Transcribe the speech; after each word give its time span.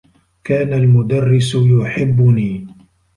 كان 0.43 0.73
المدرّس 0.73 1.55
يحبّني. 1.55 2.67